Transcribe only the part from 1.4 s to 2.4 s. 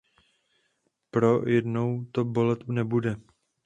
jednou to